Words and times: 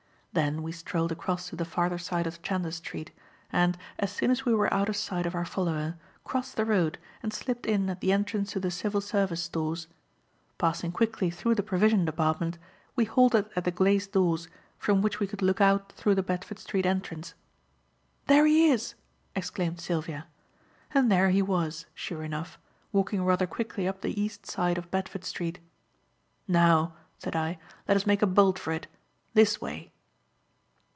Then 0.33 0.63
we 0.63 0.71
strolled 0.71 1.11
across 1.11 1.49
to 1.49 1.57
the 1.57 1.65
farther 1.65 1.97
side 1.97 2.25
of 2.25 2.41
Chandos 2.41 2.75
Street, 2.77 3.11
and, 3.51 3.77
as 3.99 4.13
soon 4.13 4.31
as 4.31 4.45
we 4.45 4.53
were 4.53 4.73
out 4.73 4.87
of 4.87 4.95
sight 4.95 5.25
of 5.25 5.35
our 5.35 5.43
follower, 5.43 5.97
crossed 6.23 6.55
the 6.55 6.63
road 6.63 6.97
and 7.21 7.33
slipped 7.33 7.65
in 7.65 7.89
at 7.89 7.99
the 7.99 8.13
entrance 8.13 8.53
to 8.53 8.59
the 8.61 8.71
Civil 8.71 9.01
Service 9.01 9.43
Stores. 9.43 9.87
Passing 10.57 10.93
quickly 10.93 11.31
through 11.31 11.55
the 11.55 11.61
provision 11.63 12.05
department, 12.05 12.57
we 12.95 13.03
halted 13.03 13.49
at 13.57 13.65
the 13.65 13.71
glazed 13.71 14.13
doors, 14.13 14.47
from 14.79 15.01
which 15.01 15.19
we 15.19 15.27
could 15.27 15.41
look 15.41 15.59
out 15.59 15.91
through 15.91 16.15
the 16.15 16.23
Bedford 16.23 16.59
Street 16.59 16.85
entrance. 16.85 17.33
"There 18.27 18.45
he 18.45 18.69
is!" 18.69 18.93
exclaimed 19.35 19.81
Sylvia. 19.81 20.27
And 20.93 21.11
there 21.11 21.29
he 21.31 21.41
was, 21.41 21.87
sure 21.93 22.23
enough, 22.23 22.57
walking 22.93 23.25
rather 23.25 23.47
quickly 23.47 23.85
up 23.85 23.99
the 23.99 24.17
east 24.17 24.45
side 24.45 24.77
of 24.77 24.89
Bedford 24.91 25.25
Street. 25.25 25.59
"Now," 26.47 26.93
said 27.17 27.35
I, 27.35 27.59
"let 27.85 27.97
us 27.97 28.05
make 28.07 28.21
a 28.21 28.27
bolt 28.27 28.57
for 28.57 28.71
it. 28.71 28.87
This 29.33 29.59
way." 29.59 29.91